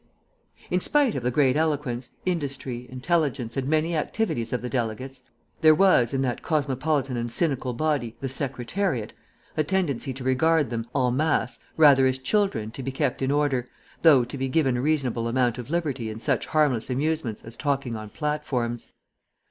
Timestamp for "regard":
10.23-10.71